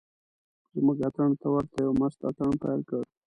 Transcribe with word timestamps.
زموږ 0.75 0.97
اتڼ 1.07 1.29
ته 1.41 1.47
ورته 1.53 1.77
یو 1.85 1.91
مست 1.99 2.19
اتڼ 2.29 2.49
پیل 2.63 2.81
کړ. 2.89 3.01